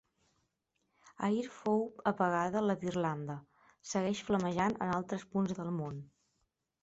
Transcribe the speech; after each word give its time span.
Ahir 1.27 1.49
fou 1.57 1.83
apagada 2.11 2.63
la 2.69 2.77
d'Irlanda. 2.83 3.35
Segueix 3.91 4.23
flamejant 4.31 4.75
en 4.87 4.95
altres 4.97 5.27
punts 5.35 5.55
del 5.61 5.73
món. 5.77 6.01